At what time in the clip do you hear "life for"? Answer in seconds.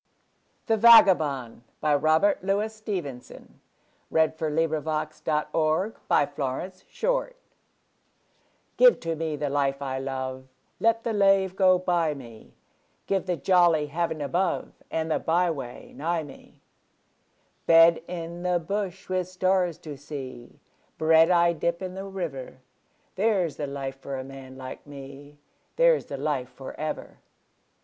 23.67-24.17, 26.17-26.73